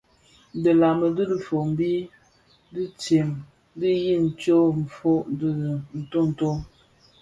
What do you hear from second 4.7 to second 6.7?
ifog dhi ntonto.